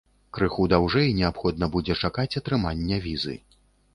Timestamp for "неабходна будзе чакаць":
1.19-2.37